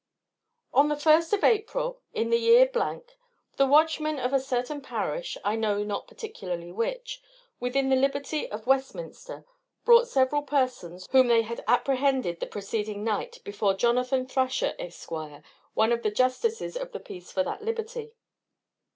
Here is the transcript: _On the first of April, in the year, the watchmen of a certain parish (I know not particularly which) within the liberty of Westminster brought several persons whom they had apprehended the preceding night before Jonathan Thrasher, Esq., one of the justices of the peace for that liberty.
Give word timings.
_On 0.79 0.87
the 0.87 0.95
first 0.97 1.31
of 1.31 1.43
April, 1.43 2.01
in 2.11 2.31
the 2.31 2.39
year, 2.39 2.67
the 3.57 3.67
watchmen 3.67 4.17
of 4.17 4.33
a 4.33 4.39
certain 4.39 4.81
parish 4.81 5.37
(I 5.43 5.55
know 5.55 5.83
not 5.83 6.07
particularly 6.07 6.71
which) 6.71 7.21
within 7.59 7.89
the 7.89 7.95
liberty 7.95 8.49
of 8.49 8.65
Westminster 8.65 9.45
brought 9.85 10.07
several 10.07 10.41
persons 10.41 11.05
whom 11.11 11.27
they 11.27 11.43
had 11.43 11.63
apprehended 11.67 12.39
the 12.39 12.47
preceding 12.47 13.03
night 13.03 13.41
before 13.43 13.75
Jonathan 13.75 14.25
Thrasher, 14.25 14.73
Esq., 14.79 15.11
one 15.11 15.91
of 15.91 16.01
the 16.01 16.09
justices 16.09 16.75
of 16.75 16.93
the 16.93 16.99
peace 16.99 17.31
for 17.31 17.43
that 17.43 17.61
liberty. 17.61 18.15